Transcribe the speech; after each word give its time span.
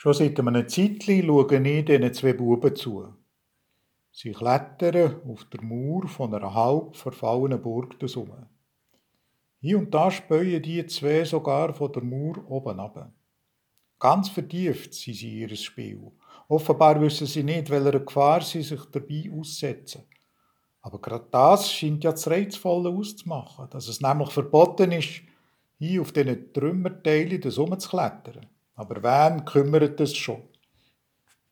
Schon 0.00 0.14
seit 0.14 0.38
einem 0.38 0.68
Zeitchen 0.68 1.26
schaue 1.26 1.56
ich 1.56 1.84
diesen 1.84 2.14
zwei 2.14 2.32
Buben 2.32 2.76
zu. 2.76 3.14
Sie 4.12 4.30
klettern 4.30 5.20
auf 5.28 5.44
der 5.46 5.60
Mauer 5.60 6.06
von 6.06 6.32
einer 6.32 6.54
halb 6.54 6.94
verfallenen 6.94 7.60
Burg 7.60 7.96
herum. 8.00 8.46
Hier 9.60 9.76
und 9.76 9.92
da 9.92 10.08
spähen 10.08 10.62
die 10.62 10.86
zwei 10.86 11.24
sogar 11.24 11.74
von 11.74 11.90
der 11.90 12.04
Mauer 12.04 12.48
oben 12.48 12.78
ab. 12.78 13.10
Ganz 13.98 14.28
vertieft 14.28 14.94
sind 14.94 15.16
sie 15.16 15.42
in 15.42 15.48
ihr 15.48 15.56
Spiel. 15.56 16.12
Offenbar 16.46 17.00
wissen 17.00 17.26
sie 17.26 17.42
nicht, 17.42 17.68
welcher 17.68 17.98
Gefahr 17.98 18.40
sie 18.42 18.62
sich 18.62 18.84
dabei 18.92 19.28
aussetzen. 19.36 20.04
Aber 20.80 21.00
gerade 21.00 21.26
das 21.32 21.72
scheint 21.72 22.04
ja 22.04 22.12
das 22.12 22.30
Reizvolle 22.30 22.90
auszumachen, 22.90 23.68
dass 23.70 23.88
es 23.88 24.00
nämlich 24.00 24.30
verboten 24.30 24.92
ist, 24.92 25.22
hier 25.76 26.02
auf 26.02 26.12
diesen 26.12 26.52
Trümmerteilen 26.52 27.42
herumzuklettern. 27.42 28.46
Aber 28.78 29.02
wen 29.02 29.44
kümmert 29.44 30.00
es 30.00 30.16
schon? 30.16 30.44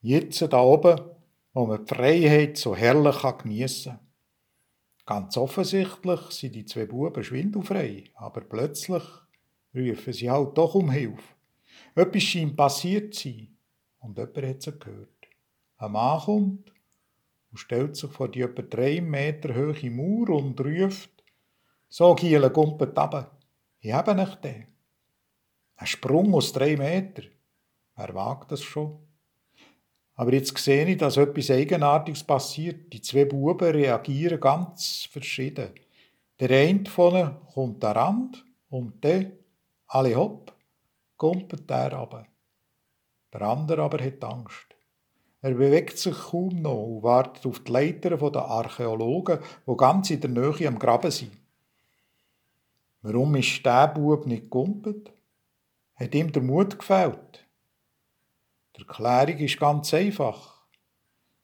Jetzt 0.00 0.40
da 0.42 0.60
oben, 0.60 1.00
wo 1.52 1.66
man 1.66 1.84
die 1.84 1.92
Freiheit 1.92 2.56
so 2.56 2.76
herrlich 2.76 3.20
geniessen 3.42 3.98
kann. 5.04 5.22
Ganz 5.24 5.36
offensichtlich 5.36 6.20
sind 6.30 6.54
die 6.54 6.64
zwei 6.64 6.86
Buben 6.86 7.24
schwindelfrei, 7.24 8.04
aber 8.14 8.42
plötzlich 8.42 9.02
rufen 9.74 10.12
sie 10.12 10.30
halt 10.30 10.56
doch 10.56 10.76
um 10.76 10.92
Hilfe. 10.92 11.34
Etwas 11.96 12.22
scheint 12.22 12.56
passiert 12.56 13.12
zu 13.14 13.28
sein 13.28 13.56
und 13.98 14.16
jemand 14.18 14.46
hat 14.46 14.62
sie 14.62 14.78
gehört. 14.78 15.26
Ein 15.78 15.92
Mann 15.92 16.20
kommt 16.20 16.72
und 17.50 17.58
stellt 17.58 17.96
sich 17.96 18.12
vor 18.12 18.30
die 18.30 18.42
etwa 18.42 18.62
drei 18.62 19.00
Meter 19.00 19.52
hohe 19.52 19.90
Mauer 19.90 20.30
und 20.30 20.60
ruft, 20.60 21.10
so 21.88 22.14
Giele, 22.14 22.50
gumpet 22.52 22.96
ab, 22.96 23.36
ich 23.80 23.92
habe 23.92 24.14
nicht 24.14 24.44
den. 24.44 24.75
Ein 25.76 25.86
Sprung 25.86 26.34
aus 26.34 26.52
drei 26.52 26.76
Metern. 26.76 27.26
Wer 27.96 28.14
wagt 28.14 28.52
das 28.52 28.62
schon? 28.62 28.98
Aber 30.14 30.32
jetzt 30.32 30.56
sehe 30.56 30.86
ich, 30.86 30.96
dass 30.96 31.18
etwas 31.18 31.50
Eigenartiges 31.50 32.24
passiert. 32.24 32.92
Die 32.92 33.02
zwei 33.02 33.26
Buben 33.26 33.70
reagieren 33.70 34.40
ganz 34.40 35.06
verschieden. 35.10 35.72
Der 36.40 36.50
eine 36.50 36.86
von 36.86 37.14
ihnen 37.14 37.36
kommt 37.52 37.84
an 37.84 37.96
Rand 37.96 38.44
und 38.70 39.04
der, 39.04 39.32
alle 39.86 40.16
hopp, 40.16 40.52
kommt 41.16 41.52
der 41.68 41.92
runter. 41.92 42.26
Der 43.32 43.42
andere 43.42 43.82
aber 43.82 44.02
hat 44.02 44.24
Angst. 44.24 44.66
Er 45.42 45.52
bewegt 45.52 45.98
sich 45.98 46.16
kaum 46.30 46.62
noch 46.62 46.82
und 46.82 47.02
wartet 47.02 47.44
auf 47.46 47.60
die 47.60 47.72
Leiter 47.72 48.16
der 48.16 48.42
Archäologen, 48.42 49.38
die 49.66 49.76
ganz 49.76 50.10
in 50.10 50.20
der 50.20 50.30
Nähe 50.30 50.66
am 50.66 50.78
Graben 50.78 51.10
sind. 51.10 51.32
Warum 53.02 53.36
ist 53.36 53.64
der 53.64 53.88
Bub 53.88 54.26
nicht 54.26 54.48
gumpet? 54.50 55.12
Hat 55.96 56.14
ihm 56.14 56.30
der 56.30 56.42
Mut 56.42 56.78
gefällt? 56.78 57.46
Die 58.76 58.82
Erklärung 58.82 59.38
ist 59.38 59.58
ganz 59.58 59.94
einfach. 59.94 60.66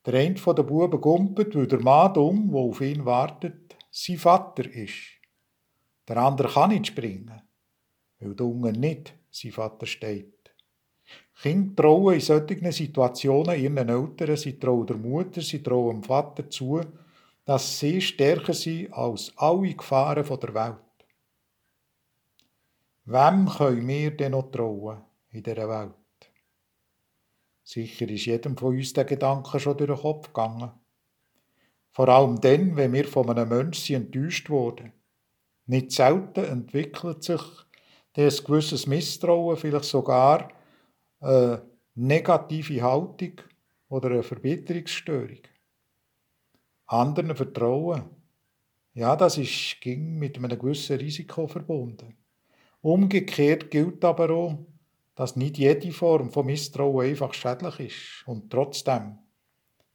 Der 0.04 0.14
eine 0.14 0.36
von 0.36 0.54
den 0.54 0.66
Buben 0.66 1.00
gumpet, 1.00 1.56
weil 1.56 1.66
der 1.66 1.80
Mann 1.80 2.12
dumm, 2.12 2.50
der 2.50 2.60
auf 2.60 2.82
ihn 2.82 3.06
wartet, 3.06 3.74
sein 3.90 4.18
Vater 4.18 4.70
ist. 4.70 5.22
Der 6.06 6.18
andere 6.18 6.48
kann 6.48 6.68
nicht 6.68 6.88
springen, 6.88 7.40
weil 8.18 8.34
der 8.34 8.44
Unge 8.44 8.72
nicht 8.72 9.14
sein 9.30 9.52
Vater 9.52 9.86
steht. 9.86 10.52
Kinder 11.40 11.82
trauen 11.82 12.14
in 12.14 12.20
solchen 12.20 12.72
Situationen 12.72 13.58
ihren 13.58 13.88
Eltern, 13.88 14.36
sie 14.36 14.58
trauen 14.58 14.86
der 14.86 14.96
Mutter, 14.96 15.40
sie 15.40 15.62
trauen 15.62 16.02
dem 16.02 16.02
Vater 16.02 16.50
zu, 16.50 16.80
dass 17.46 17.78
sie 17.78 18.02
stärker 18.02 18.52
sind 18.52 18.92
als 18.92 19.32
alle 19.36 19.74
Gefahren 19.74 20.26
der 20.40 20.54
Welt. 20.54 20.91
Wem 23.04 23.48
können 23.48 23.88
wir 23.88 24.16
denn 24.16 24.32
noch 24.32 24.50
trauen 24.50 25.02
in 25.30 25.42
dieser 25.42 25.68
Welt? 25.68 25.94
Sicher 27.64 28.08
ist 28.08 28.26
jedem 28.26 28.56
von 28.56 28.76
uns 28.76 28.92
der 28.92 29.04
Gedanke 29.04 29.58
schon 29.58 29.76
durch 29.76 29.90
den 29.90 29.98
Kopf 29.98 30.28
gegangen. 30.28 30.70
Vor 31.90 32.08
allem 32.08 32.40
dann, 32.40 32.76
wenn 32.76 32.92
wir 32.92 33.06
von 33.06 33.28
einem 33.28 33.48
Menschen 33.48 33.96
enttäuscht 33.96 34.48
wurden. 34.50 34.92
Nicht 35.66 35.90
selten 35.92 36.44
entwickelt 36.44 37.24
sich 37.24 37.40
ein 38.14 38.28
gewisses 38.28 38.86
Misstrauen, 38.86 39.56
vielleicht 39.56 39.84
sogar 39.84 40.48
eine 41.20 41.62
negative 41.94 42.82
Haltung 42.82 43.40
oder 43.88 44.10
eine 44.10 44.22
Verbitterungsstörung. 44.22 45.40
Anderen 46.86 47.34
vertrauen, 47.34 48.04
ja, 48.94 49.16
das 49.16 49.38
ist 49.38 49.80
ging 49.80 50.18
mit 50.18 50.36
einem 50.36 50.58
gewissen 50.58 50.98
Risiko 50.98 51.46
verbunden. 51.46 52.21
Umgekehrt 52.82 53.70
gilt 53.70 54.04
aber 54.04 54.30
auch, 54.30 54.58
dass 55.14 55.36
nicht 55.36 55.56
jede 55.56 55.92
Form 55.92 56.30
von 56.30 56.46
Misstrauen 56.46 57.06
einfach 57.06 57.32
schädlich 57.32 57.80
ist. 57.80 58.26
Und 58.26 58.50
trotzdem 58.50 59.18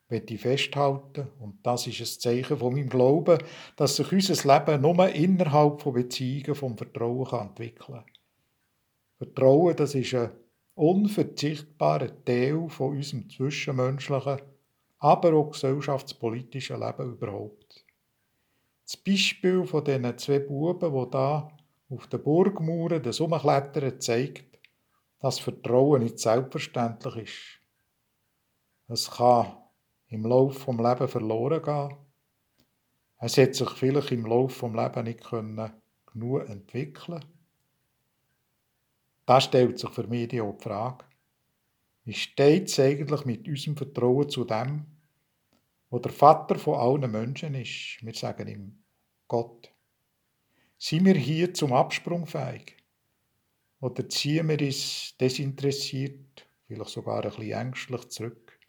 möchte 0.09 0.33
ich 0.33 0.41
festhalten, 0.41 1.27
und 1.39 1.57
das 1.63 1.85
ist 1.87 1.99
ein 1.99 2.19
Zeichen 2.21 2.57
von 2.57 2.73
meinem 2.73 2.87
Glauben, 2.87 3.39
dass 3.75 3.97
sich 3.97 4.11
unser 4.11 4.57
Leben 4.57 4.81
nur 4.81 5.09
innerhalb 5.09 5.81
von 5.81 5.93
Beziehungen 5.93 6.55
vom 6.55 6.77
Vertrauen 6.77 7.25
kann 7.25 7.47
entwickeln 7.49 7.97
kann. 7.97 8.05
Vertrauen, 9.17 9.75
das 9.75 9.95
ist 9.95 10.13
ein 10.13 10.31
unverzichtbarer 10.75 12.23
Teil 12.23 12.69
von 12.69 12.95
unserem 12.95 13.29
zwischenmenschlichen, 13.29 14.41
aber 14.99 15.33
auch 15.33 15.51
gesellschaftspolitischen 15.51 16.79
Leben 16.79 17.13
überhaupt. 17.13 17.83
Das 18.85 18.95
Beispiel 18.95 19.65
von 19.65 19.83
diesen 19.83 20.17
zwei 20.17 20.39
Buben, 20.39 20.93
die 20.93 21.11
da 21.11 21.51
auf 21.89 22.07
den 22.07 22.23
Burgmauern 22.23 23.01
des 23.01 23.19
Umklettern 23.19 23.99
zeigt, 24.01 24.59
dass 25.19 25.39
Vertrauen 25.39 26.03
nicht 26.03 26.19
selbstverständlich 26.19 27.15
ist. 27.15 27.57
Es 28.89 29.11
kann 29.11 29.57
im 30.09 30.25
Lauf 30.25 30.59
vom 30.59 30.77
Leben 30.77 31.07
verloren 31.07 31.61
gehen. 31.61 31.97
Es 33.19 33.37
hat 33.37 33.55
sich 33.55 33.69
vielleicht 33.71 34.11
im 34.11 34.25
Lauf 34.25 34.55
vom 34.55 34.75
Leben 34.75 35.03
nicht 35.05 35.23
genug 35.29 36.47
entwickeln. 36.47 37.25
Da 39.25 39.41
stellt 39.41 39.79
sich 39.79 39.89
für 39.89 40.07
mich 40.07 40.29
die 40.29 40.43
Frage, 40.59 41.03
wie 42.05 42.13
steht 42.13 42.69
es 42.69 42.79
eigentlich 42.79 43.25
mit 43.25 43.47
unserem 43.47 43.75
Vertrauen 43.75 44.29
zu 44.29 44.45
dem, 44.45 44.85
wo 45.89 45.99
der 45.99 46.11
Vater 46.11 46.55
von 46.57 46.75
allen 46.75 47.11
Menschen 47.11 47.55
ist? 47.55 47.97
Wir 48.01 48.13
sagen 48.13 48.47
ihm 48.47 48.83
Gott. 49.27 49.73
Sind 50.79 51.05
wir 51.05 51.15
hier 51.15 51.53
zum 51.53 51.73
Absprung 51.73 52.27
fähig? 52.27 52.77
Oder 53.79 54.07
ziehen 54.09 54.47
wir 54.47 54.59
uns 54.61 55.15
desinteressiert, 55.19 56.47
vielleicht 56.65 56.91
sogar 56.91 57.23
ein 57.23 57.29
bisschen 57.31 57.51
ängstlich 57.51 58.09
zurück, 58.09 58.59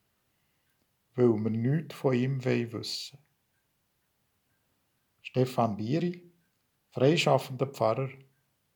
weil 1.14 1.28
wir 1.28 1.50
nichts 1.50 1.94
von 1.94 2.14
ihm 2.14 2.44
wissen 2.44 3.18
Stefan 5.20 5.76
Bieri, 5.76 6.32
freischaffender 6.90 7.66
Pfarrer 7.66 8.08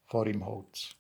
vor 0.05 0.27
im 0.27 0.45
Holz. 0.45 0.95